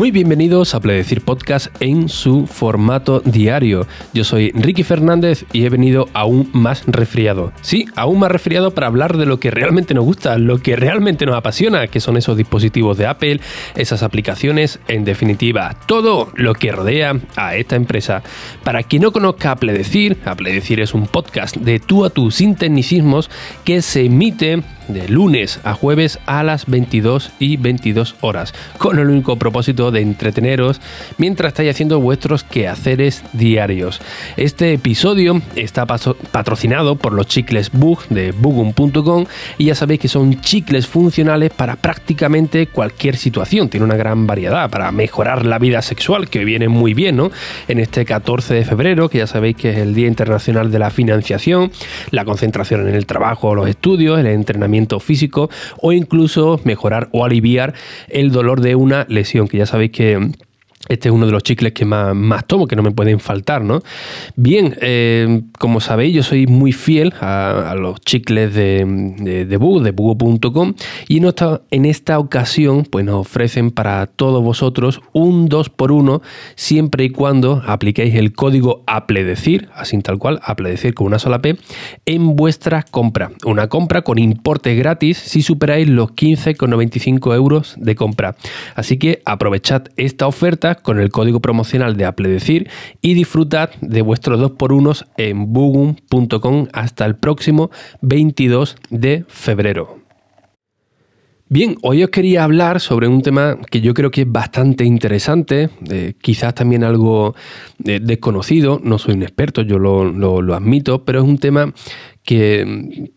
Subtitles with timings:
[0.00, 3.86] Muy bienvenidos a Pledecir Podcast en su formato diario.
[4.14, 7.52] Yo soy Ricky Fernández y he venido aún más resfriado.
[7.60, 11.26] Sí, aún más resfriado para hablar de lo que realmente nos gusta, lo que realmente
[11.26, 13.40] nos apasiona, que son esos dispositivos de Apple,
[13.76, 18.22] esas aplicaciones, en definitiva, todo lo que rodea a esta empresa.
[18.64, 23.28] Para quien no conozca Apledecir, Apledecir es un podcast de tú a tú sin tecnicismos
[23.64, 24.62] que se emite
[24.92, 30.00] de lunes a jueves a las 22 y 22 horas, con el único propósito de
[30.00, 30.80] entreteneros
[31.18, 34.00] mientras estáis haciendo vuestros quehaceres diarios.
[34.36, 39.26] Este episodio está patrocinado por los chicles Bug de bugum.com
[39.58, 43.68] y ya sabéis que son chicles funcionales para prácticamente cualquier situación.
[43.68, 47.30] Tiene una gran variedad para mejorar la vida sexual, que viene muy bien, ¿no?
[47.68, 50.90] En este 14 de febrero, que ya sabéis que es el Día Internacional de la
[50.90, 51.70] Financiación,
[52.10, 55.50] la concentración en el trabajo, los estudios, el entrenamiento físico
[55.80, 57.74] o incluso mejorar o aliviar
[58.08, 60.30] el dolor de una lesión, que ya sabéis que
[60.88, 63.82] este es uno de los chicles que más, tomo, que no me pueden faltar, ¿no?
[64.34, 68.84] Bien, eh, como sabéis, yo soy muy fiel a, los chicles de,
[69.18, 70.74] de, de de Bugo.com,
[71.06, 76.22] y en esta, en esta ocasión, pues nos ofrecen para todos vosotros un 2x1,
[76.56, 81.56] siempre y cuando apliquéis el código APLEDECIR, así tal cual, APLEDECIR con una sola P,
[82.06, 83.32] en vuestra compra.
[83.44, 88.34] Una compra con importe gratis si superáis los 15,95 euros de compra.
[88.74, 94.40] Así que aprovechad esta oferta con el código promocional de Apledecir y disfrutad de vuestros
[94.40, 97.70] 2x1 en bugum.com hasta el próximo
[98.02, 99.98] 22 de febrero.
[101.48, 105.68] Bien, hoy os quería hablar sobre un tema que yo creo que es bastante interesante,
[105.90, 107.34] eh, quizás también algo
[107.84, 111.74] eh, desconocido, no soy un experto, yo lo admito, pero es un tema
[112.22, 113.10] que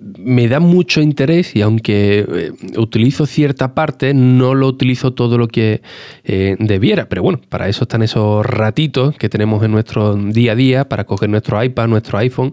[0.00, 5.48] me da mucho interés y aunque eh, utilizo cierta parte, no lo utilizo todo lo
[5.48, 5.82] que
[6.24, 7.08] eh, debiera.
[7.08, 11.04] Pero bueno, para eso están esos ratitos que tenemos en nuestro día a día para
[11.04, 12.52] coger nuestro iPad, nuestro iPhone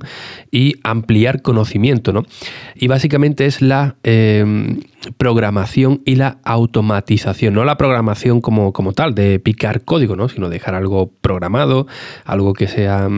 [0.51, 2.11] y ampliar conocimiento.
[2.11, 2.25] ¿no?
[2.75, 4.81] Y básicamente es la em,
[5.17, 7.53] programación y la automatización.
[7.53, 10.29] No la programación como, como tal, de picar código, ¿no?
[10.29, 11.87] sino dejar algo programado,
[12.25, 13.09] algo que sea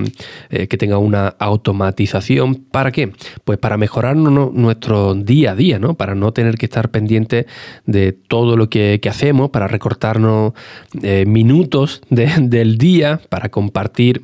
[0.50, 2.56] eh, que tenga una automatización.
[2.56, 3.12] ¿Para qué?
[3.44, 5.96] Pues para mejorar nuestro día a día, ¿no?
[5.96, 7.48] Para no tener que estar pendiente
[7.86, 10.54] de todo lo que, hacemos, para recortarnos
[11.02, 14.22] eh, minutos del día, para compartir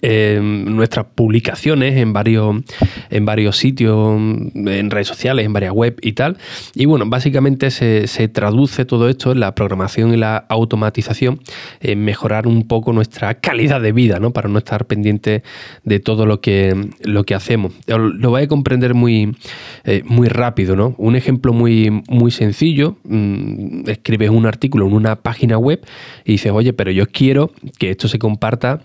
[0.00, 2.56] nuestras publicaciones en varios,
[3.10, 6.38] en varios sitios, en redes sociales, en varias web y tal.
[6.74, 11.40] Y bueno, básicamente se, traduce todo esto en la programación y la automatización,
[11.80, 14.32] en mejorar un poco nuestra calidad de vida, ¿no?
[14.32, 15.42] Para no estar pendiente
[15.84, 17.72] de todo lo que, lo que hacemos.
[17.86, 19.36] Lo vais a comprender muy,
[19.84, 20.94] eh, muy rápido, ¿no?
[20.96, 25.84] Un ejemplo muy, muy sencillo, mm, escribes un artículo en una página web
[26.24, 28.80] y dices, oye, pero yo quiero que esto se comparta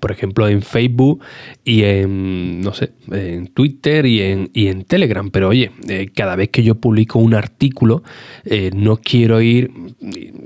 [0.00, 1.22] por ejemplo, en Facebook
[1.64, 5.30] y en, no sé, en Twitter y en, en Telegram.
[5.30, 8.02] Pero oye, eh, cada vez que yo publico un artículo,
[8.44, 9.70] eh, no quiero ir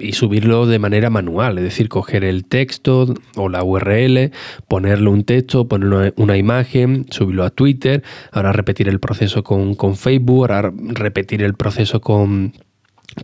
[0.01, 4.33] y subirlo de manera manual, es decir, coger el texto o la URL,
[4.69, 9.97] ponerle un texto, poner una, imagen, subirlo a Twitter, ahora repetir el proceso con, con
[9.97, 12.53] Facebook, ahora repetir el proceso con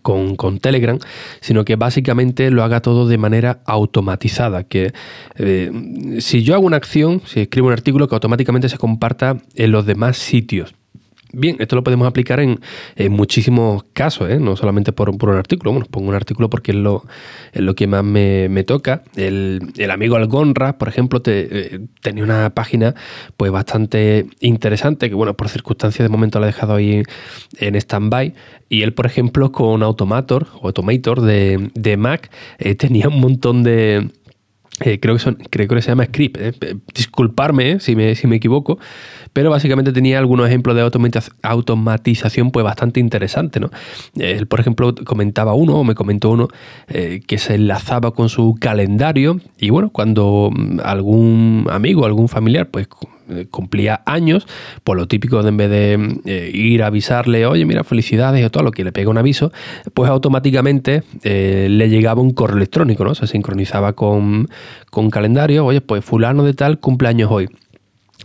[0.03, 0.98] con, Telegram,
[1.41, 4.65] sino que básicamente lo haga todo de manera automatizada.
[4.65, 4.93] Que
[5.37, 5.70] eh,
[6.20, 9.87] si yo hago una acción, si escribo un artículo, que automáticamente se comparta en los
[9.87, 10.75] demás sitios.
[11.34, 12.60] Bien, esto lo podemos aplicar en,
[13.10, 14.38] muchísimos casos, ¿eh?
[14.38, 15.72] no solamente por, un artículo.
[15.72, 17.04] Bueno, pongo un artículo porque es lo,
[17.54, 19.03] lo que más me, toca.
[19.16, 22.94] El, amigo Algonra, por ejemplo, te, eh, tenía una página
[23.37, 27.03] pues bastante interesante que, bueno, por circunstancias de momento la he dejado ahí
[27.59, 28.34] en stand-by.
[28.68, 33.62] Y él, por ejemplo, con Automator, o Automator de, de Mac, eh, tenía un montón
[33.62, 34.10] de
[34.84, 36.38] eh, creo, que son, creo que se llama script.
[36.40, 36.52] ¿eh?
[36.94, 37.80] Disculparme ¿eh?
[37.80, 38.78] si, me, si me equivoco,
[39.32, 40.82] pero básicamente tenía algunos ejemplos de
[41.42, 43.62] automatización pues bastante interesantes.
[43.62, 43.70] ¿no?
[44.16, 46.48] Él, por ejemplo, comentaba uno, o me comentó uno,
[46.88, 52.86] que se enlazaba con su calendario y bueno, cuando mm, algún amigo, algún familiar, pues
[52.86, 52.88] eh,
[53.50, 54.46] cumplía años,
[54.84, 58.50] por lo típico de en vez de eh, ir a avisarle, oye, mira, felicidades o
[58.50, 59.52] todo lo que le pega un aviso,
[59.94, 63.14] pues automáticamente eh, le llegaba un correo electrónico, ¿no?
[63.14, 64.48] Se sincronizaba con,
[64.90, 67.48] con calendario, oye, pues fulano de tal cumpleaños hoy.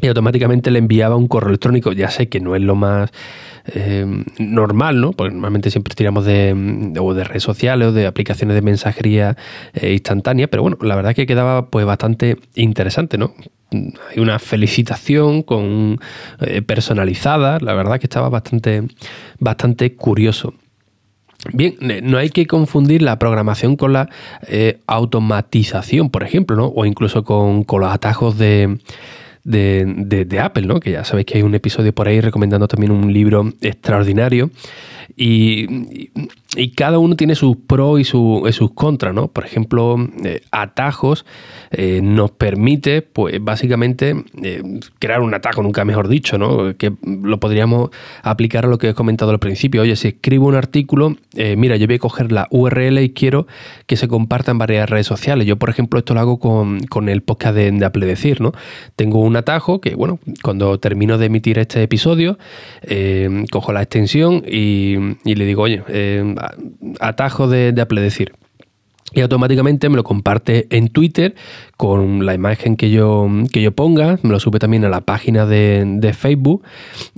[0.01, 1.91] Y automáticamente le enviaba un correo electrónico.
[1.91, 3.11] Ya sé que no es lo más
[4.39, 5.11] normal, ¿no?
[5.11, 9.37] Porque normalmente siempre tiramos de, de, redes sociales o de aplicaciones de mensajería
[9.81, 13.33] instantánea, pero bueno, la verdad que quedaba pues bastante interesante, ¿no?
[13.71, 15.99] hay una felicitación con
[16.39, 18.83] eh, personalizada, la verdad que estaba bastante,
[19.39, 20.53] bastante curioso.
[21.53, 24.09] Bien, no hay que confundir la programación con la
[24.47, 26.65] eh, automatización, por ejemplo, ¿no?
[26.67, 28.79] o incluso con, los atajos de,
[29.47, 30.79] de, Apple, ¿no?
[30.79, 34.49] que ya sabéis que hay un episodio por ahí recomendando también un libro extraordinario.
[35.15, 36.09] Y,
[36.57, 39.27] y cada uno tiene sus pros y, sus contras, ¿no?
[39.27, 41.25] Por ejemplo, eh, atajos
[41.71, 44.63] eh, nos permite, pues básicamente, eh,
[44.97, 46.75] crear un atajo, nunca mejor dicho, ¿no?
[46.75, 47.91] Que lo podríamos
[48.23, 49.83] aplicar a lo que he comentado al principio.
[49.83, 51.15] Oye, si escribo un artículo,
[51.57, 53.45] mira, yo voy a coger la URL y quiero
[53.85, 55.45] que se comparta en varias redes sociales.
[55.45, 58.53] Yo, por ejemplo, esto lo hago con, el podcast de, Apple Decir, ¿no?
[58.95, 62.37] Tengo un atajo que, bueno, cuando termino de emitir este episodio,
[63.51, 65.83] cojo la extensión y, y le digo, oye,
[66.99, 68.33] atajo de, de Apple decir.
[69.13, 71.33] Y automáticamente me lo comparte en Twitter
[71.77, 75.45] con la imagen que yo, que yo ponga, me lo sube también a la página
[75.45, 76.63] de, Facebook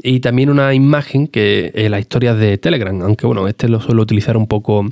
[0.04, 4.04] y también una imagen que es la historia de Telegram, aunque bueno, este lo suelo
[4.04, 4.88] utilizar un poco,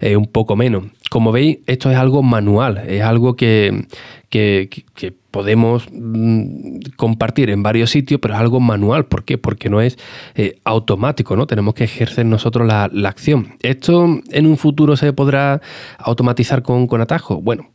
[0.00, 0.84] eh, un poco menos.
[1.10, 3.86] Como veis, esto es algo manual, es algo que,
[4.34, 9.06] que, podemos mm, compartir en varios sitios, pero es algo manual.
[9.06, 9.36] ¿Por qué?
[9.38, 9.98] Porque no es
[10.34, 11.46] eh, automático, ¿no?
[11.46, 13.54] Tenemos que ejercer nosotros la, acción.
[13.62, 15.60] ¿Esto en un futuro se podrá
[15.98, 17.40] automatizar con, con atajo?
[17.40, 17.70] Bueno,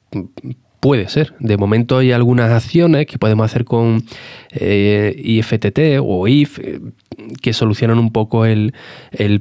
[0.80, 1.34] Puede ser.
[1.40, 4.02] De momento hay algunas acciones que podemos hacer con
[4.52, 6.80] eh, IFTT o IF eh,
[7.42, 8.74] que solucionan un poco el,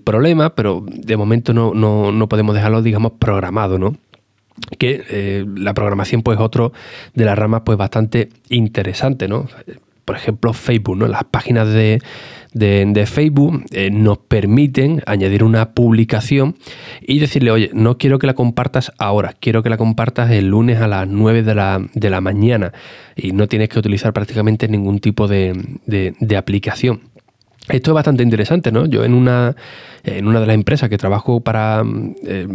[0.03, 3.95] problema, pero de momento no, no, podemos dejarlo, digamos, programado, ¿no?
[4.79, 6.73] Que eh, la programación pues otro
[7.15, 9.49] de las ramas pues bastante interesante, ¿no?
[10.05, 11.07] Por ejemplo, Facebook, ¿no?
[11.07, 12.01] Las páginas de,
[13.07, 16.57] Facebook eh, nos permiten añadir una publicación
[17.03, 20.81] y decirle, oye, no quiero que la compartas ahora, quiero que la compartas el lunes
[20.81, 22.73] a las 9 de la, de la mañana
[23.17, 25.53] y no tienes que utilizar prácticamente ningún tipo de,
[26.39, 27.03] aplicación.
[27.69, 28.87] Esto es bastante interesante, ¿no?
[28.87, 29.55] Yo en una,
[30.05, 31.85] en una de las empresas que trabajo para...
[32.25, 32.47] Eh,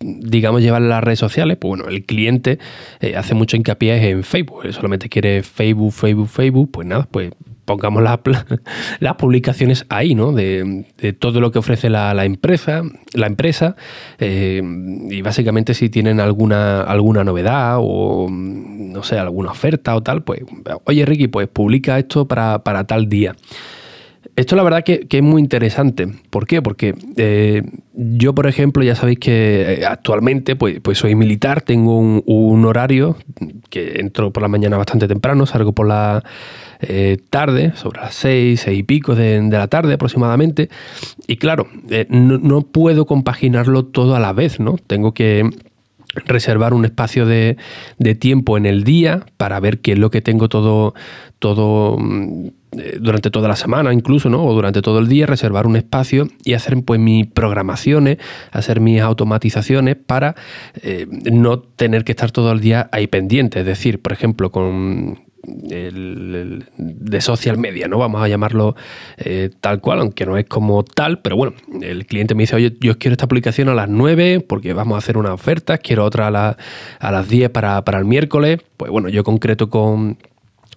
[0.00, 2.58] digamos, llevar las redes sociales, pues bueno, el cliente
[3.00, 4.62] eh, hace mucho hincapié en Facebook.
[4.64, 6.70] Él solamente quiere Facebook, Facebook, Facebook.
[6.72, 7.32] Pues nada, pues
[7.64, 8.20] pongamos las,
[9.00, 10.32] las publicaciones ahí, ¿no?
[10.32, 10.84] De,
[11.18, 12.82] todo lo que ofrece la, empresa,
[13.12, 13.76] la empresa
[14.18, 14.62] eh,
[15.10, 20.40] y básicamente si tienen alguna, alguna novedad o, no sé, alguna oferta o tal, pues,
[20.84, 23.34] oye Ricky, pues publica esto para, para tal día.
[24.36, 26.08] Esto la verdad que, es muy interesante.
[26.30, 26.60] ¿Por qué?
[26.60, 31.98] Porque eh, yo, por ejemplo, ya sabéis que eh, actualmente pues, pues soy militar, tengo
[31.98, 33.16] un, horario
[33.70, 36.24] que entro por la mañana bastante temprano, salgo por la
[36.80, 40.68] eh, tarde, sobre las seis, seis y pico de, la tarde aproximadamente.
[41.28, 41.68] Y claro,
[42.08, 44.76] no, puedo compaginarlo todo a la vez, ¿no?
[44.84, 45.48] Tengo que
[46.14, 47.56] reservar un espacio de,
[47.98, 50.94] de, tiempo en el día para ver qué es lo que tengo todo,
[51.38, 54.44] todo mm, eh, durante toda la semana incluso, ¿no?
[54.44, 58.18] O durante todo el día, reservar un espacio y hacer pues mis programaciones,
[58.50, 60.34] hacer mis automatizaciones para
[60.82, 63.60] eh, no tener que estar todo el día ahí pendiente.
[63.60, 65.18] Es decir, por ejemplo, con
[65.70, 67.98] el, de social media, ¿no?
[67.98, 68.76] Vamos a llamarlo
[69.16, 72.76] eh, tal cual, aunque no es como tal, pero bueno, el cliente me dice, oye,
[72.80, 76.28] yo quiero esta aplicación a las 9 porque vamos a hacer una oferta, quiero otra
[76.28, 76.56] a,
[76.98, 80.18] a las 10 para, para el miércoles, pues bueno, yo concreto con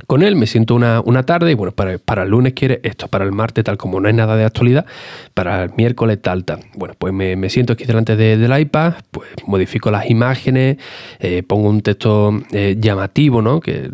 [0.06, 3.26] con él, me siento una, tarde y bueno, para, para, el lunes quiere esto, para
[3.26, 4.86] el martes tal como no hay nada de actualidad,
[5.34, 6.60] para el miércoles tal, tal.
[6.76, 10.78] Bueno, pues me, siento aquí delante del iPad, pues modifico las imágenes,
[11.20, 13.60] eh, pongo un texto eh, llamativo, ¿no?
[13.60, 13.90] Que,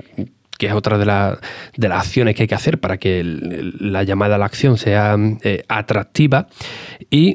[0.57, 1.05] que es otra de,
[1.77, 5.17] de, las acciones que hay que hacer para que la llamada a la acción sea
[5.43, 6.47] eh, atractiva
[7.09, 7.33] y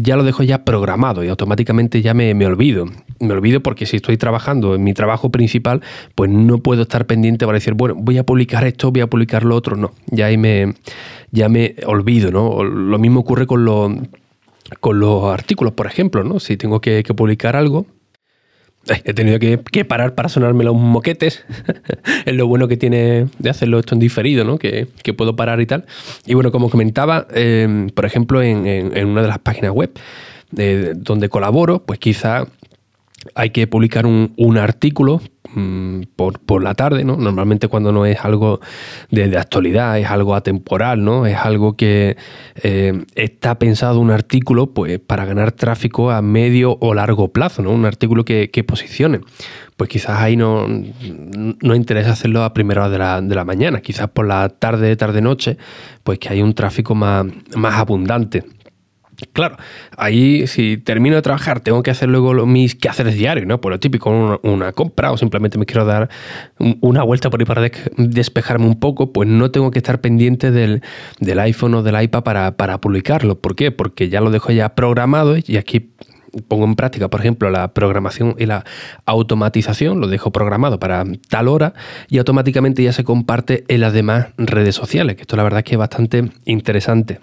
[0.00, 2.86] ya lo dejo ya programado y automáticamente ya me, me olvido
[3.20, 5.82] me olvido porque si estoy trabajando en mi trabajo principal,
[6.14, 9.44] pues no puedo estar pendiente para decir, bueno, voy a publicar esto, voy a publicar
[9.44, 9.76] lo otro.
[9.76, 10.74] No, ya ahí me,
[11.30, 12.64] ya me olvido, ¿no?
[12.64, 13.92] Lo mismo ocurre con, los,
[14.80, 16.40] con los artículos, por ejemplo, ¿no?
[16.40, 17.86] Si tengo que, publicar algo,
[19.04, 21.44] he tenido que, parar para sonarme los moquetes.
[22.24, 24.58] es lo bueno que tiene de hacerlo esto en diferido, ¿no?
[24.58, 25.86] Que, puedo parar y tal.
[26.26, 29.90] Y bueno, como comentaba, eh, por ejemplo, en, una de las páginas web
[30.56, 32.46] eh, donde colaboro, pues quizá
[33.34, 35.20] hay que publicar un, artículo
[35.54, 37.16] mm, por, la tarde, ¿no?
[37.16, 38.60] Normalmente cuando no es algo
[39.10, 41.26] de, actualidad, es algo atemporal, ¿no?
[41.26, 42.16] Es algo que
[42.62, 47.72] eh, está pensado un artículo pues, para ganar tráfico a medio o largo plazo, ¿no?
[47.72, 49.20] Un artículo que, posicione.
[49.76, 53.80] Pues quizás ahí no, no interesa hacerlo a primera hora de la, de la mañana,
[53.80, 55.56] quizás por la tarde, tarde-noche,
[56.04, 58.44] pues que hay un tráfico más, más abundante.
[59.32, 59.56] Claro,
[59.96, 63.60] ahí si termino de trabajar tengo que hacer luego mis quehaceres diarios, ¿no?
[63.60, 66.08] Por lo típico, una, compra o simplemente me quiero dar
[66.80, 70.82] una vuelta por ahí para despejarme un poco, pues no tengo que estar pendiente del,
[71.38, 73.38] iPhone o del iPad para, para publicarlo.
[73.38, 73.70] ¿Por qué?
[73.70, 75.90] Porque ya lo dejo ya programado y aquí
[76.48, 78.64] pongo en práctica, por ejemplo, la programación y la
[79.04, 81.74] automatización, lo dejo programado para tal hora
[82.08, 85.64] y automáticamente ya se comparte en las demás redes sociales, que esto la verdad es
[85.64, 87.18] que es bastante interesante.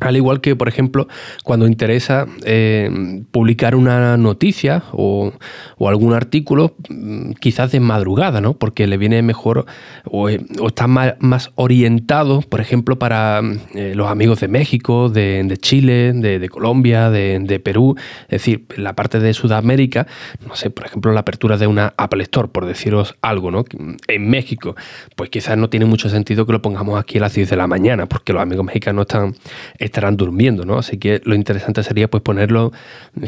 [0.00, 1.08] Al igual que, por ejemplo,
[1.42, 5.32] cuando interesa eh, publicar una noticia o,
[5.80, 8.54] algún artículo, mm, quizás de madrugada, ¿no?
[8.54, 9.66] Porque le viene mejor
[10.04, 13.40] o, eh, está más, orientado, por ejemplo, para
[13.74, 19.18] eh, los amigos de México, de, Chile, de, Colombia, de, Perú, es decir, la parte
[19.18, 20.06] de Sudamérica,
[20.46, 23.64] no sé, por ejemplo, la apertura de una Apple Store, por deciros algo, ¿no?
[24.06, 24.76] En México,
[25.16, 27.66] pues quizás no tiene mucho sentido que lo pongamos aquí a las 10 de la
[27.66, 29.34] mañana, porque los amigos mexicanos están
[29.88, 30.78] estarán durmiendo, ¿no?
[30.78, 32.72] Así que lo interesante sería pues ponerlo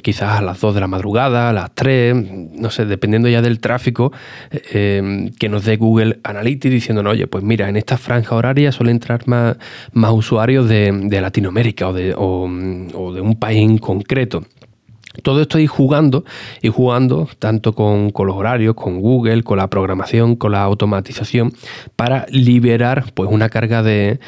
[0.02, 2.14] quizás a las 2 de la madrugada, a las 3,
[2.52, 4.12] no sé, dependiendo ya del tráfico
[4.50, 8.92] eh, que nos dé Google Analytics diciendo, oye, pues mira, en esta franja horaria suele
[8.92, 9.56] entrar más,
[9.92, 14.42] más usuarios de, Latinoamérica o de, o de un país en concreto.
[15.22, 16.24] Todo esto y jugando
[16.62, 21.52] y jugando tanto con, los horarios, con Google, con la programación, con la automatización,
[21.96, 24.18] para liberar pues una carga de,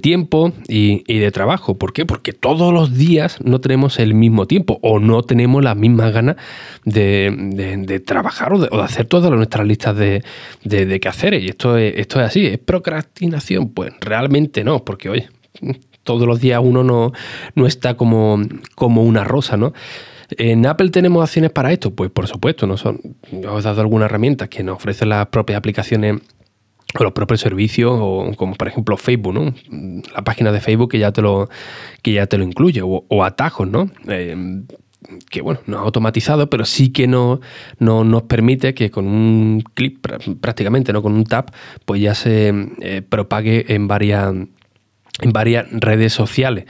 [0.00, 1.78] tiempo y, de trabajo.
[1.78, 2.06] ¿Por qué?
[2.06, 6.36] Porque todos los días no tenemos el mismo tiempo o no tenemos las mismas ganas
[6.84, 10.22] de, trabajar o de, hacer todas nuestras listas de,
[10.64, 11.42] de, quehaceres.
[11.42, 12.46] Y esto es, esto es así.
[12.46, 13.70] ¿Es procrastinación?
[13.70, 15.28] Pues realmente no, porque oye
[16.04, 17.12] todos los días uno no,
[17.54, 18.40] no está como,
[18.74, 19.72] como una rosa, ¿no?
[20.38, 21.94] ¿En Apple tenemos acciones para esto?
[21.94, 22.76] Pues por supuesto, ¿no?
[22.76, 23.00] Son,
[23.48, 26.20] os dado algunas herramientas que nos ofrecen las propias aplicaciones
[26.98, 29.54] o los propios servicios, o como por ejemplo Facebook, ¿no?
[30.14, 31.48] La página de Facebook que ya te lo,
[32.02, 33.90] que ya te lo incluye, o, atajos, ¿no?
[34.08, 34.62] Eh,
[35.30, 37.40] que bueno, no es automatizado, pero sí que no,
[37.78, 40.06] no, nos permite que con un clip
[40.40, 41.02] prácticamente, ¿no?
[41.02, 41.50] Con un tap,
[41.84, 44.34] pues ya se eh, propague en varias
[45.20, 46.64] en varias redes sociales.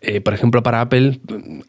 [0.00, 1.18] Eh, por ejemplo, para Apple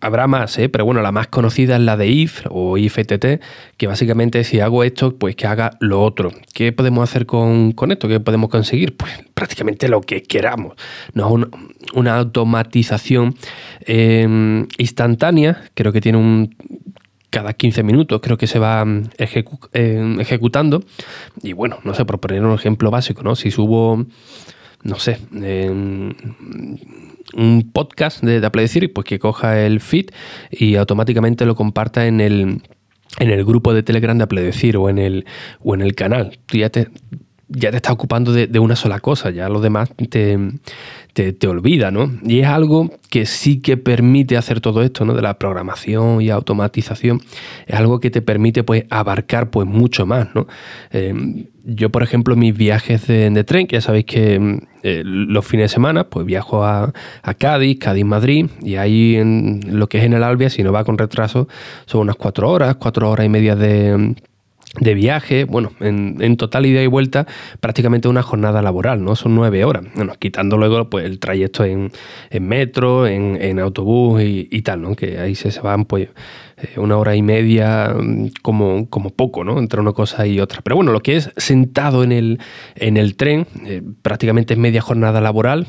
[0.01, 0.69] habrá más, ¿eh?
[0.69, 3.41] pero bueno, la más conocida es la de IF o IFTT,
[3.77, 6.31] que básicamente si hago esto, pues que haga lo otro.
[6.53, 8.07] ¿Qué podemos hacer con, esto?
[8.07, 8.95] ¿Qué podemos conseguir?
[8.95, 10.75] Pues prácticamente lo que queramos.
[11.13, 11.47] No es
[11.93, 13.35] una, automatización
[13.81, 16.55] em, instantánea, creo que tiene un
[17.31, 20.83] cada 15 minutos creo que se va em, ejecutando.
[21.41, 23.35] Y bueno, no sé, por poner un ejemplo básico, ¿no?
[23.35, 24.05] Si subo
[24.83, 25.19] no sé,
[27.35, 30.07] un podcast de, Apple Decir, pues que coja el feed
[30.51, 32.61] y automáticamente lo comparta en el,
[33.19, 35.25] en el grupo de Telegram de Apple Decir o en el,
[35.63, 36.39] o en el canal.
[36.45, 36.89] Tú ya te,
[37.49, 40.37] ya te estás ocupando de, una sola cosa, ya lo demás te,
[41.13, 42.11] te, olvida, ¿no?
[42.23, 45.15] Y es algo que sí que permite hacer todo esto, ¿no?
[45.15, 47.21] De la programación y automatización,
[47.65, 50.47] es algo que te permite, pues, abarcar, pues, mucho más, ¿no?
[50.91, 55.65] Eh, yo, por ejemplo, mis viajes de, tren, que ya sabéis que eh, los fines
[55.65, 60.13] de semana, pues viajo a, a Cádiz, Cádiz-Madrid, y ahí en lo que es en
[60.13, 61.47] el Albia, si no va con retraso,
[61.85, 64.15] son unas cuatro horas, cuatro horas y media de
[64.79, 67.25] de viaje, bueno, en, total ida y vuelta,
[67.59, 69.15] prácticamente una jornada laboral, ¿no?
[69.15, 69.83] Son nueve horas.
[69.95, 71.91] Bueno, quitando luego pues, el trayecto en,
[72.39, 74.95] metro, en, autobús y, tal, ¿no?
[74.95, 76.09] Que ahí se, van, pues,
[76.57, 79.57] eh, una hora y media mm, como, como poco, ¿no?
[79.57, 80.61] Entre una cosa y otra.
[80.61, 82.39] Pero bueno, lo que es sentado en el,
[82.75, 85.67] en el tren, eh, prácticamente es media jornada laboral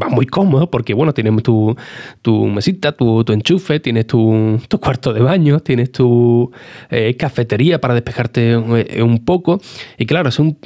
[0.00, 1.76] va muy cómodo porque, bueno, tienes tu,
[2.22, 6.50] tu mesita, tu, enchufe, tienes tu, cuarto de baño, tienes tu
[6.90, 9.60] eh, cafetería para despejarte eh, un poco.
[9.96, 10.58] Y claro, es un,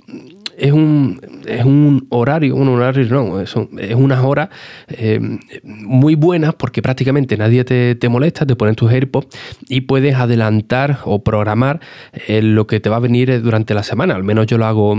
[0.56, 4.50] es un, es un horario, un horario no, es, es unas horas
[4.88, 5.20] eh,
[5.62, 9.28] muy buenas porque prácticamente nadie te, te, molesta, te ponen tus AirPods
[9.68, 11.80] y puedes adelantar o programar
[12.28, 14.14] lo que te va a venir durante la semana.
[14.14, 14.96] Al menos yo lo hago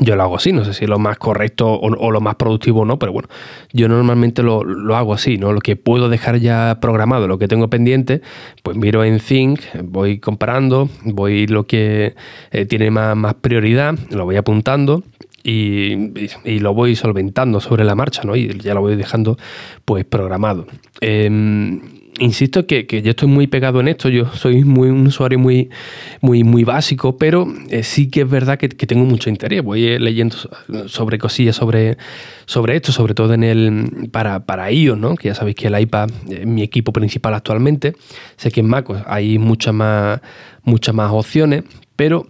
[0.00, 2.80] yo lo hago así, no sé si es lo más correcto o, lo más productivo
[2.80, 3.28] o no, pero bueno,
[3.72, 4.62] yo normalmente lo,
[4.96, 5.52] hago así, ¿no?
[5.52, 8.22] Lo que puedo dejar ya programado, lo que tengo pendiente,
[8.62, 12.14] pues miro en Think, voy comparando, voy lo que
[12.52, 15.02] eh, tiene más, más, prioridad, lo voy apuntando
[15.44, 18.36] y, lo voy solventando sobre la marcha, ¿no?
[18.36, 19.36] Y ya lo voy dejando
[19.84, 20.66] pues programado.
[21.00, 21.80] Em,
[22.22, 25.70] insisto que, yo estoy muy pegado en esto, yo soy muy, un usuario muy,
[26.20, 29.62] muy, muy básico, pero eh, sí que es verdad que, tengo mucho interés.
[29.62, 30.36] Voy eh, leyendo
[30.86, 31.98] sobre cosillas sobre,
[32.46, 35.14] sobre esto, sobre todo en el para, para iOS, ¿no?
[35.16, 37.94] que ya sabéis que el iPad es mi equipo principal actualmente.
[38.36, 40.20] Sé que en Mac hay muchas más,
[40.62, 41.64] muchas más opciones,
[41.96, 42.26] pero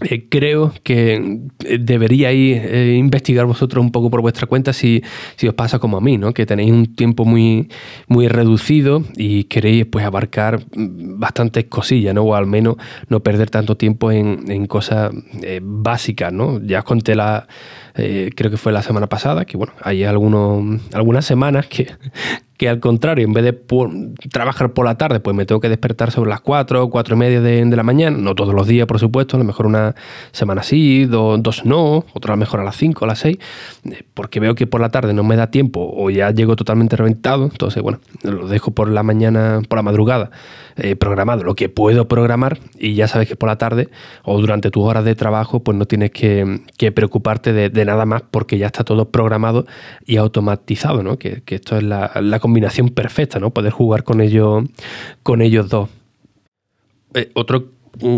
[0.00, 5.02] eh, creo que eh, deberíais eh, investigar vosotros un poco por vuestra cuenta si,
[5.46, 6.32] os pasa como a mí, ¿no?
[6.32, 7.68] que tenéis un tiempo muy,
[8.06, 12.22] muy reducido y queréis pues, abarcar mm, bastantes cosillas, ¿no?
[12.22, 12.76] o al menos
[13.08, 15.10] no perder tanto tiempo en, cosas
[15.62, 16.32] básicas.
[16.32, 16.60] ¿no?
[16.60, 17.48] Ya os conté la,
[17.94, 21.88] creo que fue la semana pasada, que bueno, hay algunos, algunas semanas que,
[22.58, 23.52] que al contrario, en vez de
[24.30, 27.40] trabajar por la tarde, pues me tengo que despertar sobre las 4, 4 y media
[27.40, 29.94] de, la mañana, no todos los días, por supuesto, a lo mejor una
[30.32, 33.38] semana sí, dos no, otra mejor a las 5, a las 6,
[33.84, 36.96] eh, porque veo que por la tarde no me da tiempo o ya llego totalmente
[36.96, 40.30] reventado, entonces bueno, lo dejo por la mañana, por la madrugada,
[40.78, 43.88] eh, programado lo que puedo programar y ya sabes que por la tarde
[44.22, 46.60] o durante tus horas de trabajo, pues no tienes que,
[46.94, 49.66] preocuparte de, nada más porque ya está todo programado
[50.06, 51.18] y automatizado, ¿no?
[51.18, 53.50] Que, esto es la, combinación perfecta, ¿no?
[53.50, 54.64] Poder jugar con ellos,
[55.24, 55.88] con ellos dos.
[57.14, 57.66] Eh, otro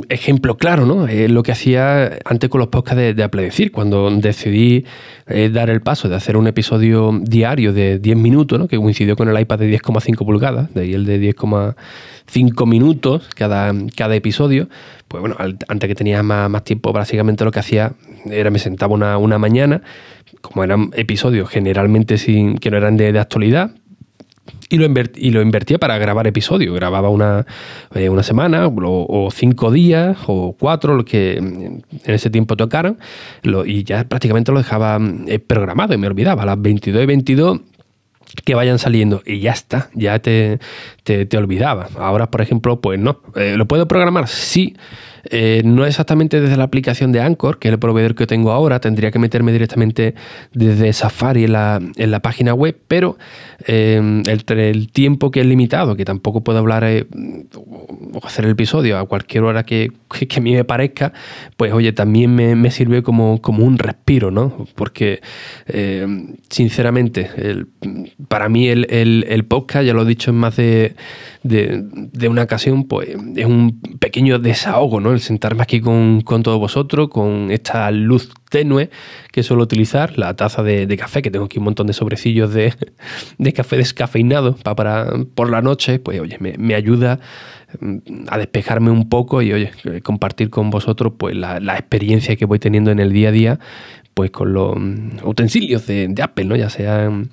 [0.09, 1.07] ejemplo claro, ¿no?
[1.07, 4.85] Es lo que hacía antes con los podcasts de, de cuando decidí
[5.27, 8.69] eh, dar el paso de hacer un episodio diario de 10 minutos, ¿no?
[8.69, 13.73] Que coincidió con el iPad de 10,5 pulgadas, de ahí el de 10,5 minutos cada,
[13.97, 14.69] cada episodio.
[15.09, 17.93] Pues bueno, antes que tenía más, tiempo, básicamente lo que hacía
[18.31, 19.83] era me sentaba una, una mañana,
[20.41, 23.73] como eran episodios generalmente sin, que no eran de actualidad,
[24.71, 24.87] y lo,
[25.17, 26.75] y lo invertía para grabar episodios.
[26.75, 27.45] Grababa una,
[27.95, 32.99] eh, una semana o, cinco días o cuatro, lo que en ese tiempo tocaran,
[33.67, 36.45] y ya prácticamente lo dejaba eh, programado y me olvidaba.
[36.45, 37.61] A las 22 y 22
[38.45, 40.61] que vayan saliendo y ya está, ya te,
[41.03, 41.89] te, olvidaba.
[41.99, 43.21] Ahora, por ejemplo, pues no.
[43.35, 44.29] Eh, ¿Lo puedo programar?
[44.29, 44.77] Sí.
[45.25, 48.81] Eh, no exactamente desde la aplicación de Anchor, que es el proveedor que tengo ahora,
[48.81, 50.15] tendría que meterme directamente
[50.53, 53.19] desde Safari en la, en la página web, pero
[53.67, 57.07] eh, el, tiempo que es limitado, que tampoco puedo hablar eh,
[57.55, 61.13] o hacer el episodio a cualquier hora que, que, a mí me parezca,
[61.57, 64.67] pues oye, también me, sirve como, como, un respiro, ¿no?
[64.75, 65.21] Porque
[66.49, 67.31] sinceramente,
[68.29, 70.95] para mí el, el podcast, ya lo he dicho en más de
[71.43, 75.10] de, una ocasión, pues es un pequeño desahogo, ¿no?
[75.13, 78.91] El sentarme aquí con, todos vosotros, con esta luz tenue
[79.33, 82.75] que suelo utilizar, la taza de, café, que tengo aquí un montón de sobrecillos de,
[83.55, 87.21] café descafeinado para, por la noche, pues oye, me, ayuda
[87.81, 92.59] mm, a despejarme un poco y oye, compartir con vosotros pues la, experiencia que voy
[92.59, 93.59] teniendo en el día a día
[94.15, 96.57] pues con los mm, utensilios de, de Apple, ¿no?
[96.57, 97.31] Ya sean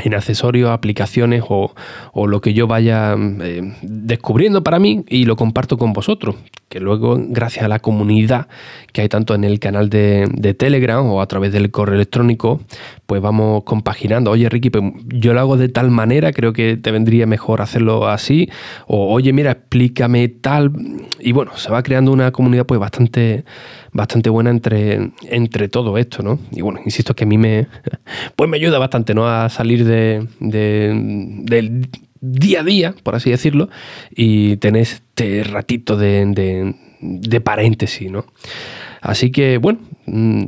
[0.00, 1.74] en accesorios, aplicaciones o,
[2.14, 6.36] lo que yo vaya eh, descubriendo para mí y lo comparto con vosotros.
[6.68, 8.48] Que luego, gracias a la comunidad
[8.92, 12.60] que hay tanto en el canal de, Telegram o a través del correo electrónico,
[13.12, 14.30] pues vamos compaginando.
[14.30, 18.08] Oye, Ricky, pues yo lo hago de tal manera, creo que te vendría mejor hacerlo
[18.08, 18.48] así.
[18.86, 20.72] O oye, mira, explícame tal.
[21.20, 23.44] Y bueno, se va creando una comunidad pues bastante
[23.92, 26.38] bastante buena entre, entre todo esto, ¿no?
[26.52, 27.66] Y bueno, insisto que a mí me,
[28.34, 29.28] pues me ayuda bastante, ¿no?
[29.28, 31.90] A salir de, del
[32.22, 33.68] día a día, por así decirlo,
[34.10, 38.24] y tener este ratito de, de, paréntesis, ¿no?
[39.02, 40.44] Así que, bueno, mm,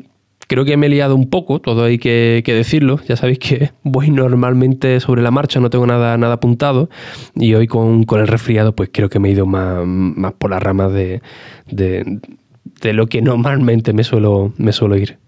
[0.46, 3.00] creo que me he liado un poco, todo hay que, decirlo.
[3.08, 6.88] Ya sabéis que voy normalmente sobre la marcha, no tengo nada, nada apuntado.
[7.34, 10.62] Y hoy con, el resfriado, pues creo que me he ido más, más por las
[10.62, 11.20] ramas de,
[11.70, 15.18] de lo que normalmente me suelo, me suelo ir.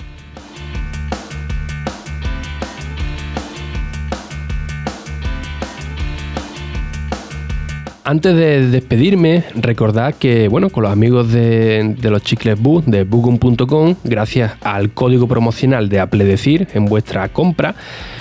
[8.09, 13.97] Antes de despedirme, recordad que, bueno, con los amigos de, los chicles Bug, de bugum.com,
[14.05, 17.75] gracias al código promocional de Apple Decir en vuestra compra,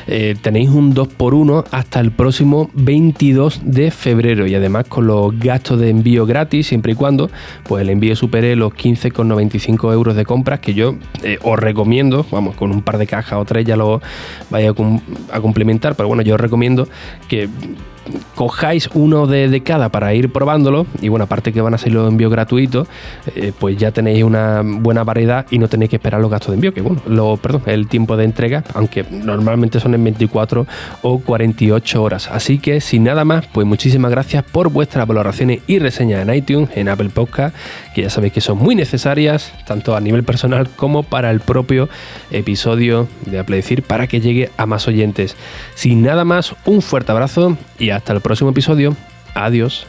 [0.08, 4.48] eh, tenéis un 2x1 hasta el próximo 22 de febrero.
[4.48, 7.30] Y además con los gastos de envío gratis, siempre y cuando
[7.62, 12.56] pues el envío supere los 15,95 euros de compras, que yo eh, os recomiendo, vamos,
[12.56, 14.02] con un par de cajas o tres ya lo
[14.50, 16.88] vaya a, a complementar, pero bueno, yo os recomiendo
[17.28, 17.50] que
[18.36, 22.10] cojáis uno de, cada para ir probándolo y bueno, aparte que van a ser los
[22.10, 22.88] envíos gratuitos,
[23.36, 26.56] eh, pues ya tenéis una buena variedad y no tenéis que esperar los gastos de
[26.56, 30.68] envío, que bueno, lo, perdón, el tiempo de entrega, aunque normalmente son en 24
[31.02, 32.30] o 48 horas.
[32.32, 36.70] Así que sin nada más, pues muchísimas gracias por vuestras valoraciones y reseñas en iTunes,
[36.76, 37.56] en Apple Podcast,
[37.94, 41.90] que ya sabéis que son muy necesarias, tanto a nivel personal como para el propio
[42.32, 45.36] episodio de Apple Decir, para que llegue a más oyentes.
[45.76, 48.96] Sin nada más, un fuerte abrazo y hasta el próximo episodio.
[49.34, 49.88] Adiós.